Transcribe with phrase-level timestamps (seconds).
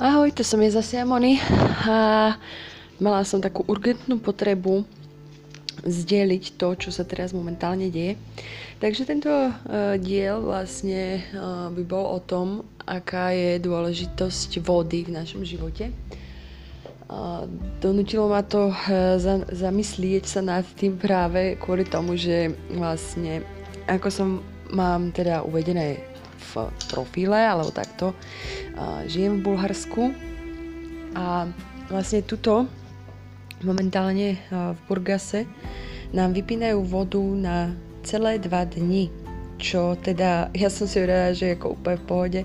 [0.00, 1.36] Ahoj, to som je zase Amony
[1.84, 2.32] a
[2.96, 4.88] mala som takú urgentnú potrebu
[5.84, 8.16] zdieľiť to, čo sa teraz momentálne deje.
[8.80, 9.52] Takže tento uh,
[10.00, 15.92] diel vlastne uh, by bol o tom, aká je dôležitosť vody v našom živote.
[17.04, 17.44] Uh,
[17.84, 18.72] donutilo ma to
[19.20, 23.44] za, zamyslieť sa nad tým práve kvôli tomu, že vlastne
[23.84, 24.28] ako som
[24.72, 26.08] mám teda uvedené
[26.40, 26.52] v
[26.88, 28.16] profile, alebo takto.
[29.06, 30.02] Žijem v Bulharsku
[31.14, 31.46] a
[31.92, 32.64] vlastne tuto
[33.60, 35.44] momentálne v Burgase
[36.16, 37.56] nám vypínajú vodu na
[38.02, 39.12] celé dva dni,
[39.60, 42.40] čo teda, ja som si uvedala, že je ako úplne v pohode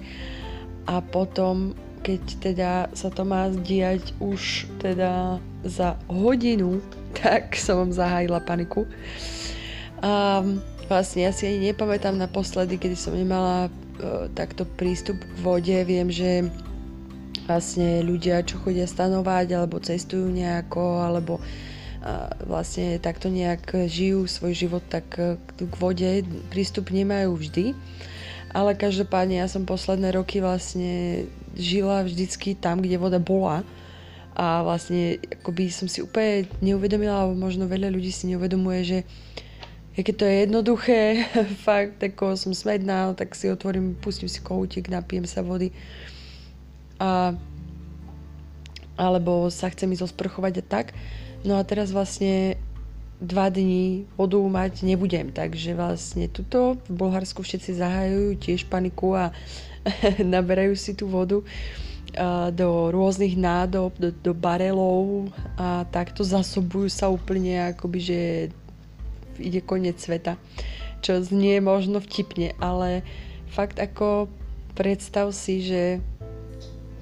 [0.85, 1.71] a potom,
[2.03, 6.83] keď teda sa to má diať už teda za hodinu,
[7.23, 8.83] tak som vám zahájila paniku.
[10.03, 13.73] Um, Vlastne ja si ani nepamätám naposledy, kedy som nemala
[14.35, 15.77] takto prístup k vode.
[15.87, 16.47] Viem, že
[17.45, 24.53] vlastne ľudia, čo chodia stanovať alebo cestujú nejako, alebo uh, vlastne takto nejak žijú svoj
[24.55, 27.65] život, tak uh, k vode prístup nemajú vždy.
[28.55, 31.27] Ale každopádne ja som posledné roky vlastne
[31.59, 33.67] žila vždycky tam, kde voda bola
[34.35, 39.35] a vlastne akoby som si úplne neuvedomila, alebo možno veľa ľudí si neuvedomuje, že uh,
[40.03, 40.99] keď to je jednoduché,
[41.67, 45.71] fakt, ako som smedná, tak si otvorím, pustím si koutík, napijem sa vody.
[46.99, 47.35] A,
[48.99, 50.87] alebo sa chcem ísť osprchovať a tak.
[51.47, 52.59] No a teraz vlastne
[53.23, 59.31] dva dní vodu mať nebudem, takže vlastne tuto v Bulharsku všetci zahajujú tiež paniku a
[60.35, 61.39] naberajú si tú vodu
[62.55, 65.27] do rôznych nádob, do, do barelov
[65.59, 68.19] a takto zasobujú sa úplne akoby, že
[69.39, 70.39] ide koniec sveta.
[70.99, 73.05] Čo znie možno vtipne, ale
[73.51, 74.27] fakt ako
[74.73, 76.01] predstav si, že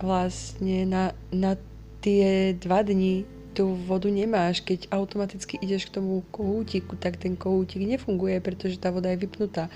[0.04, 1.56] vlastne na, na
[2.04, 3.24] tie dva dni
[3.54, 8.90] tú vodu nemáš, keď automaticky ideš k tomu kohútiku, tak ten kohútik nefunguje, pretože tá
[8.90, 9.70] voda je vypnutá.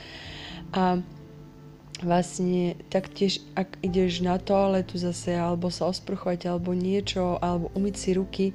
[0.73, 0.99] A
[2.01, 8.09] vlastne taktiež, ak ideš na toaletu zase, alebo sa osprchovať, alebo niečo, alebo umyť si
[8.13, 8.45] ruky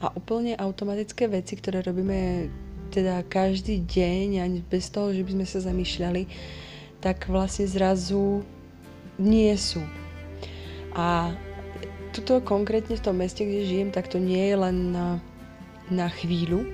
[0.00, 2.48] a úplne automatické veci, ktoré robíme
[2.96, 6.24] teda každý deň, ani bez toho, že by sme sa zamýšľali,
[7.04, 8.40] tak vlastne zrazu
[9.20, 9.84] nie sú.
[10.96, 11.36] A
[12.16, 15.20] tuto konkrétne v tom meste, kde žijem, tak to nie je len na,
[15.92, 16.64] na chvíľu.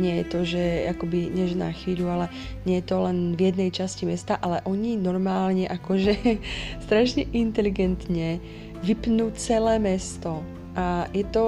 [0.00, 2.26] Nie je to, že akoby, nie na chvíľu, ale
[2.64, 6.40] nie je to len v jednej časti mesta, ale oni normálne akože
[6.88, 8.40] strašne inteligentne
[8.80, 10.40] vypnú celé mesto.
[10.78, 11.46] A je to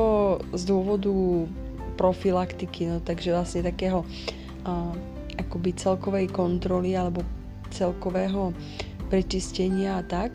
[0.53, 1.15] z dôvodu
[2.01, 4.01] profilaktiky, no takže vlastne takého
[4.65, 4.97] uh,
[5.37, 7.21] akoby celkovej kontroly alebo
[7.69, 8.57] celkového
[9.13, 10.33] prečistenia a tak.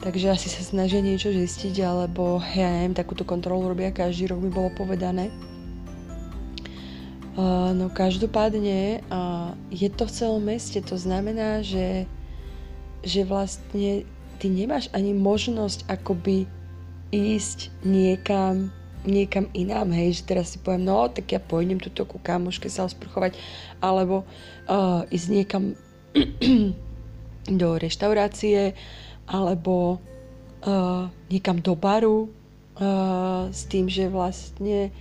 [0.00, 4.50] Takže asi sa snažia niečo zistiť, alebo ja neviem, takúto kontrolu robia každý rok, by
[4.54, 5.28] bolo povedané.
[7.34, 12.06] Uh, no každopádne uh, je to v celom meste, to znamená, že,
[13.02, 14.08] že vlastne
[14.40, 16.48] ty nemáš ani možnosť akoby
[17.12, 18.72] ísť niekam
[19.04, 22.84] niekam inám, hej, že teraz si poviem, no tak ja pôjdem tuto ku kamoške sa
[22.84, 23.36] osprchovať,
[23.80, 24.24] alebo
[24.68, 25.64] uh, ísť niekam
[27.60, 28.76] do reštaurácie,
[29.24, 30.02] alebo
[30.66, 34.92] uh, niekam do baru uh, s tým, že vlastne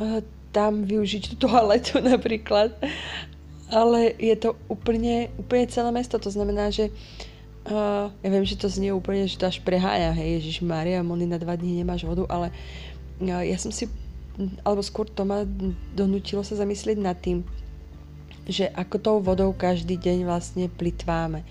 [0.00, 2.74] uh, tam využiť tú toaletu napríklad.
[3.72, 6.92] Ale je to úplne, úplne celé mesto, to znamená, že
[7.62, 11.30] Uh, ja viem, že to znie úplne, že to až prehája, hej, Ježiš Maria, Moni
[11.30, 12.50] na dva dní nemáš vodu, ale
[13.20, 13.90] ja som si,
[14.64, 15.44] alebo skôr to ma
[15.92, 17.44] donútilo sa zamyslieť nad tým,
[18.48, 21.44] že ako tou vodou každý deň vlastne plitváme.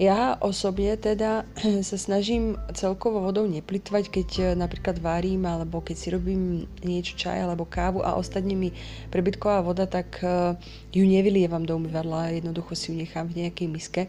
[0.00, 1.44] Ja osobne teda
[1.88, 7.44] sa snažím celkovo vodou neplitvať, keď eh, napríklad varím alebo keď si robím niečo čaj
[7.44, 8.72] alebo kávu a ostatne mi
[9.12, 10.56] prebytková voda, tak eh,
[10.96, 14.02] ju nevylievam do umývadla, jednoducho si ju nechám v nejakej miske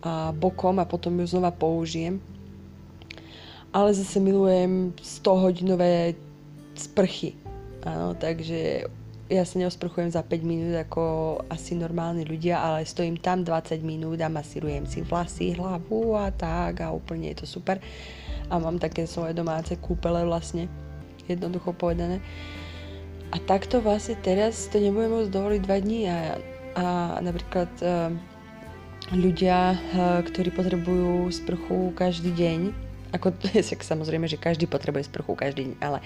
[0.00, 2.20] a bokom a potom ju znova použijem
[3.74, 6.14] ale zase milujem 100-hodinové
[6.78, 7.34] sprchy.
[7.82, 8.86] Áno, takže
[9.26, 11.02] ja sa neosprchujem za 5 minút ako
[11.50, 16.86] asi normálni ľudia, ale stojím tam 20 minút a masírujem si vlasy, hlavu a tak
[16.86, 17.82] a úplne je to super.
[18.46, 20.70] A mám také svoje domáce kúpele vlastne,
[21.26, 22.22] jednoducho povedané.
[23.34, 26.38] A takto vlastne teraz to nebudem môcť dovoliť 2 dní a,
[26.78, 26.84] a
[27.18, 28.14] napríklad uh,
[29.10, 32.83] ľudia, uh, ktorí potrebujú sprchu každý deň,
[33.14, 33.30] ako
[33.94, 36.02] samozrejme, že každý potrebuje sprchu každý deň, ale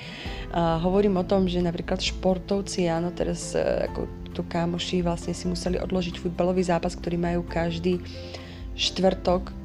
[0.53, 4.05] uh, hovorím o tom, že napríklad športovci, áno, teraz uh, ako
[4.37, 7.99] tu kámoši vlastne si museli odložiť futbalový zápas, ktorý majú každý
[8.77, 9.59] štvrtok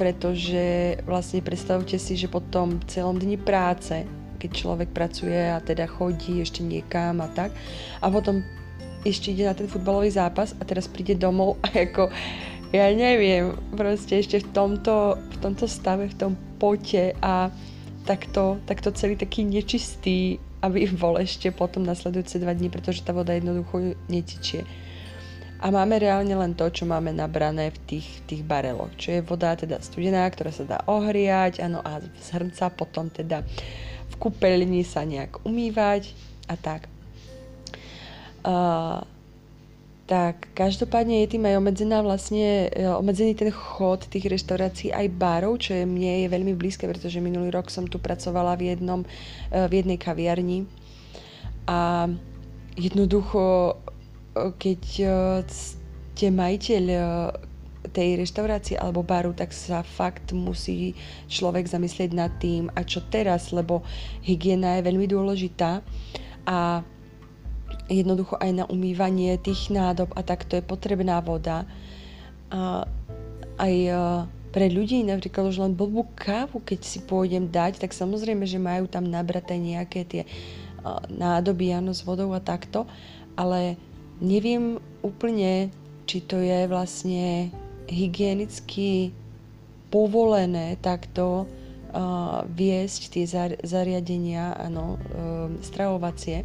[0.00, 4.08] pretože vlastne predstavte si, že po tom celom dni práce,
[4.40, 7.52] keď človek pracuje a teda chodí ešte niekam a tak,
[8.00, 8.40] a potom
[9.04, 12.08] ešte ide na ten futbalový zápas a teraz príde domov a ako
[12.70, 16.32] ja neviem, proste ešte v tomto, v tomto stave, v tom
[16.62, 17.50] pote a
[18.06, 23.34] takto, takto celý taký nečistý, aby bol ešte potom nasledujúce dva dní, pretože tá voda
[23.34, 24.62] jednoducho netečie.
[25.60, 29.52] A máme reálne len to, čo máme nabrané v tých, tých bareloch, čo je voda
[29.52, 33.44] teda studená, ktorá sa dá ohriať, áno, a z hrnca potom teda
[34.08, 36.16] v kúpeľni sa nejak umývať
[36.48, 36.88] a tak.
[38.40, 39.04] Uh,
[40.10, 45.62] tak každopádne je tým aj obmedzená vlastne, e, obmedzený ten chod tých reštaurácií aj barov,
[45.62, 49.70] čo je mne je veľmi blízke, pretože minulý rok som tu pracovala v, jednom, e,
[49.70, 50.66] v jednej kaviarni.
[51.70, 52.10] A
[52.74, 53.78] jednoducho
[54.34, 55.06] keď e,
[55.46, 56.84] ste majiteľ
[57.90, 60.92] tej reštaurácie alebo baru, tak sa fakt musí
[61.26, 63.82] človek zamyslieť nad tým, a čo teraz, lebo
[64.26, 65.80] hygiena je veľmi dôležitá.
[66.44, 66.84] A
[67.90, 71.66] jednoducho aj na umývanie tých nádob a takto je potrebná voda.
[72.54, 72.86] A
[73.58, 73.92] aj e,
[74.54, 78.86] pre ľudí napríklad už len blbú kávu, keď si pôjdem dať, tak samozrejme, že majú
[78.86, 80.22] tam nabraté nejaké tie
[81.12, 82.88] nádoby áno, s vodou a takto,
[83.36, 83.76] ale
[84.20, 85.72] Neviem úplne,
[86.04, 87.48] či to je vlastne
[87.88, 89.16] hygienicky
[89.88, 96.44] povolené takto uh, viesť tie zar- zariadenia, ano, uh, stravovacie.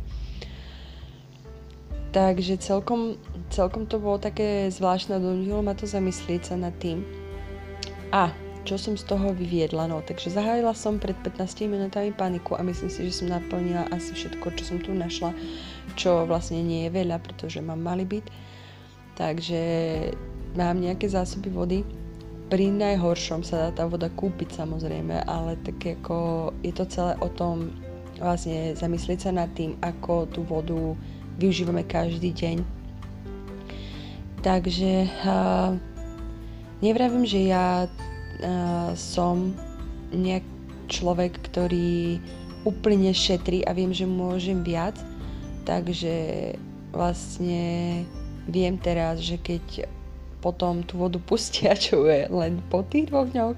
[2.16, 3.20] Takže celkom,
[3.52, 7.04] celkom to bolo také zvláštne, donútilo ma to zamyslieť sa nad tým.
[8.16, 8.32] A
[8.64, 9.92] čo som z toho vyviedla?
[9.92, 14.16] No, takže zahájila som pred 15 minútami paniku a myslím si, že som naplnila asi
[14.16, 15.36] všetko, čo som tu našla
[15.94, 18.28] čo vlastne nie je veľa, pretože mám malý byt.
[19.16, 19.62] Takže
[20.60, 21.80] mám nejaké zásoby vody.
[22.52, 27.30] Pri najhoršom sa dá tá voda kúpiť samozrejme, ale tak ako je to celé o
[27.32, 27.74] tom
[28.20, 30.94] vlastne zamyslieť sa nad tým, ako tú vodu
[31.40, 32.58] využívame každý deň.
[34.46, 35.74] Takže uh,
[36.80, 39.52] nevravím, že ja uh, som
[40.14, 40.46] nejak
[40.86, 42.22] človek, ktorý
[42.66, 44.98] úplne šetrí a viem, že môžem viac,
[45.66, 46.14] Takže
[46.94, 48.06] vlastne
[48.46, 49.90] viem teraz, že keď
[50.40, 53.58] potom tú vodu pustia, čo je len po tých dvoch dňoch,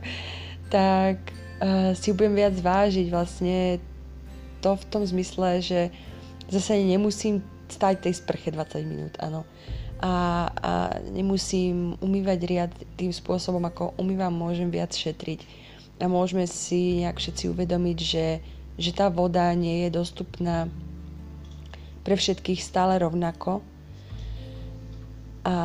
[0.71, 1.19] tak
[1.59, 3.83] uh, si budem viac vážiť vlastne
[4.63, 5.91] to v tom zmysle, že
[6.47, 9.43] zase nemusím stať tej sprche 20 minút, áno.
[9.97, 10.11] A,
[10.53, 10.71] a
[11.09, 15.41] nemusím umývať riad tým spôsobom, ako umývam, môžem viac šetriť.
[15.97, 18.27] A môžeme si nejak všetci uvedomiť, že,
[18.77, 20.69] že tá voda nie je dostupná
[22.05, 23.65] pre všetkých stále rovnako
[25.47, 25.55] a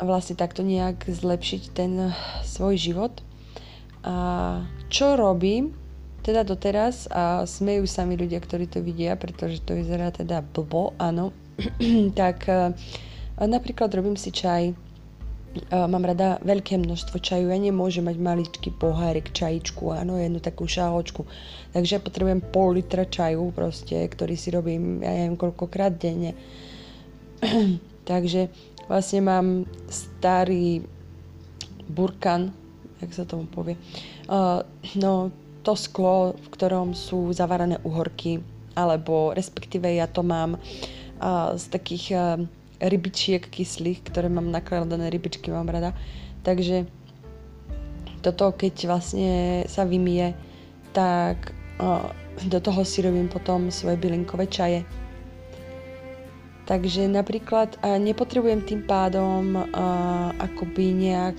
[0.00, 2.12] vlastne takto nejak zlepšiť ten
[2.44, 3.14] svoj život.
[4.04, 4.14] A
[4.92, 5.76] čo robím,
[6.22, 10.94] teda doteraz, a smejú sa mi ľudia, ktorí to vidia, pretože to vyzerá teda blbo,
[10.96, 11.34] áno,
[12.20, 12.46] tak
[13.36, 14.70] napríklad robím si čaj,
[15.70, 21.28] mám rada veľké množstvo čaju, ja nemôžem mať maličký pohárik čajičku, áno, jednu takú šáločku.
[21.76, 26.32] Takže ja potrebujem pol litra čaju proste, ktorý si robím, ja neviem, koľkokrát denne.
[28.08, 28.48] Takže
[28.88, 29.46] vlastne mám
[29.92, 30.82] starý
[31.90, 32.54] burkan,
[33.04, 33.76] jak sa tomu povie,
[34.30, 34.64] uh,
[34.96, 38.42] no to sklo, v ktorom sú zavarané uhorky,
[38.74, 42.42] alebo respektíve ja to mám uh, z takých uh,
[42.82, 45.94] rybičiek kyslých, ktoré mám nakladané, rybičky mám rada.
[46.42, 46.90] Takže
[48.26, 50.34] toto, keď vlastne sa vymie,
[50.90, 52.10] tak o,
[52.46, 54.82] do toho si robím potom svoje bylinkové čaje.
[56.66, 59.58] Takže napríklad nepotrebujem tým pádom
[60.38, 61.38] akoby nejak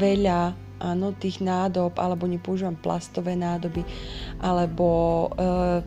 [0.00, 3.80] veľa áno, tých nádob, alebo nepoužívam plastové nádoby,
[4.44, 4.88] alebo
[5.32, 5.80] e,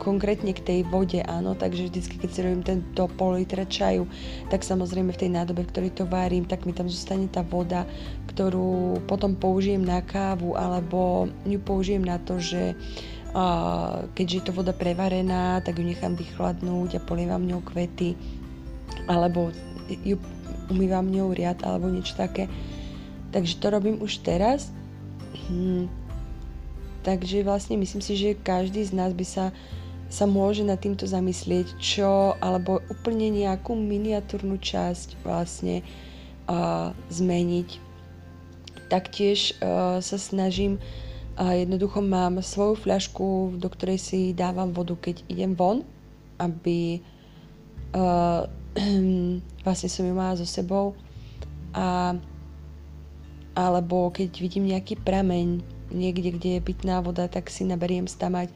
[0.00, 4.08] konkrétne k tej vode, áno, takže vždycky, keď si robím tento pol litra čaju,
[4.48, 7.84] tak samozrejme v tej nádobe, v ktorej to varím, tak mi tam zostane tá voda,
[8.32, 12.72] ktorú potom použijem na kávu, alebo ju použijem na to, že
[13.32, 18.12] a keďže je to voda prevarená, tak ju nechám vychladnúť a polievam ňou kvety,
[19.08, 19.48] alebo
[20.04, 20.20] ju
[20.68, 22.44] umývam ňou riad, alebo niečo také.
[23.32, 24.68] Takže to robím už teraz.
[25.48, 25.88] Hm.
[27.02, 29.44] Takže vlastne myslím si, že každý z nás by sa
[30.12, 35.80] sa môže nad týmto zamyslieť, čo, alebo úplne nejakú miniatúrnu časť vlastne
[36.52, 37.80] uh, zmeniť.
[38.92, 40.76] Taktiež uh, sa snažím,
[41.40, 45.80] uh, jednoducho mám svoju fľašku, do ktorej si dávam vodu, keď idem von,
[46.36, 47.00] aby
[47.96, 48.44] uh,
[49.64, 50.92] vlastne som ju mala so sebou
[51.72, 52.20] a
[53.52, 55.60] alebo keď vidím nejaký prameň
[55.92, 58.48] niekde, kde je pitná voda, tak si naberiem stamať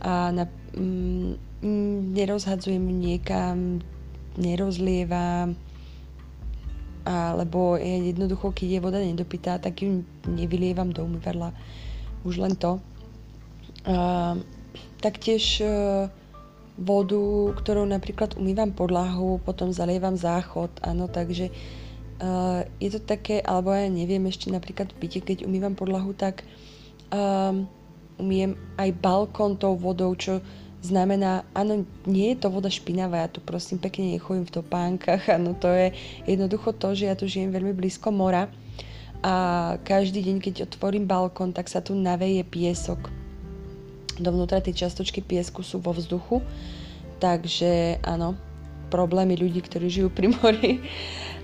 [0.00, 0.44] a na,
[0.76, 3.80] mm, nerozhadzujem niekam,
[4.36, 5.56] nerozlievam,
[7.06, 11.54] alebo jednoducho, keď je voda nedopitá, tak ju nevylievam do umývadla.
[12.26, 12.82] Už len to.
[13.86, 14.34] A,
[14.98, 15.70] taktiež e,
[16.74, 17.22] vodu,
[17.62, 21.54] ktorou napríklad umývam podlahu, potom zalievam záchod, áno, takže
[22.80, 26.44] je to také, alebo ja neviem, ešte napríklad v byte, keď umývam podlahu, tak
[27.12, 27.68] um,
[28.16, 30.40] umiem aj balkón tou vodou, čo
[30.80, 35.52] znamená, áno, nie je to voda špinavá, ja tu prosím pekne nechodím v topánkach, áno,
[35.58, 35.92] to je
[36.24, 38.48] jednoducho to, že ja tu žijem veľmi blízko mora
[39.24, 39.34] a
[39.82, 43.10] každý deň, keď otvorím balkón, tak sa tu naveje piesok.
[44.16, 46.40] Dovnútra tie častočky piesku sú vo vzduchu,
[47.20, 48.38] takže áno,
[48.88, 50.72] problémy ľudí, ktorí žijú pri mori.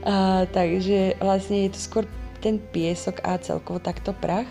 [0.03, 2.05] A, takže vlastne je to skôr
[2.43, 4.51] ten piesok a celkovo takto prach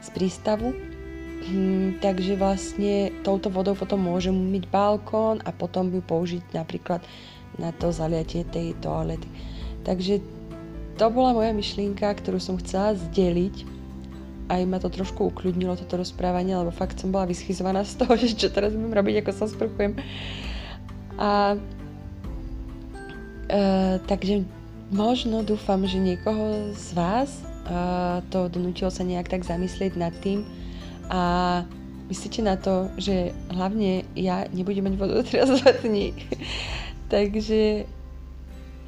[0.00, 0.72] z prístavu
[1.48, 6.98] Hmm, takže vlastne touto vodou potom môžem umyť balkón a potom ju použiť napríklad
[7.56, 9.30] na to zaliatie tej toalety.
[9.86, 10.18] Takže
[10.98, 13.78] to bola moja myšlienka, ktorú som chcela zdeliť.
[14.50, 18.34] Aj ma to trošku ukľudnilo, toto rozprávanie, lebo fakt som bola vyschizovaná z toho, že
[18.34, 19.94] čo teraz budem robiť, ako sa sprchujem.
[21.22, 21.54] A
[23.46, 23.58] e,
[24.04, 24.42] takže
[24.88, 27.42] možno dúfam, že niekoho z vás e,
[28.32, 30.44] to donútilo sa nejak tak zamyslieť nad tým,
[31.08, 31.20] a
[32.08, 36.12] myslíte na to, že hlavne ja nebudem mať vodu teraz dva dní.
[37.08, 37.88] Takže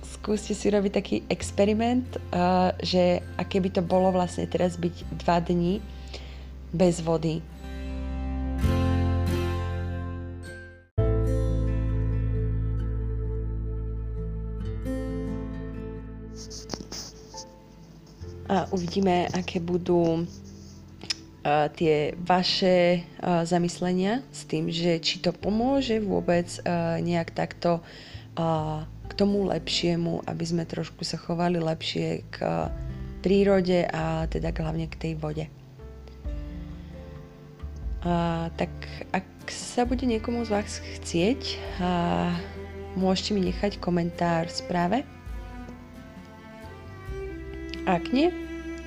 [0.04, 5.40] skúste si robiť taký experiment, uh, že aké by to bolo vlastne teraz byť dva
[5.40, 5.80] dní
[6.76, 7.40] bez vody.
[18.74, 20.26] Uvidíme, aké budú
[21.72, 27.80] tie vaše uh, zamyslenia s tým, že či to pomôže vôbec uh, nejak takto
[29.10, 32.36] k tomu lepšiemu, aby sme trošku sa chovali lepšie k
[33.20, 35.44] prírode a teda hlavne k tej vode.
[38.00, 38.72] A, tak
[39.12, 41.42] ak sa bude niekomu z vás chcieť,
[41.84, 42.32] a,
[42.96, 44.98] môžete mi nechať komentár v správe.
[47.90, 48.30] Ak nie,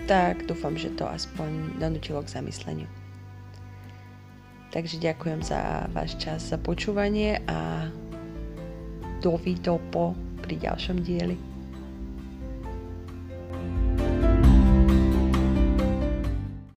[0.07, 2.87] tak dúfam, že to aspoň donútilo k zamysleniu.
[4.71, 7.91] Takže ďakujem za váš čas, za počúvanie a
[9.19, 11.35] dovido po pri ďalšom dieli.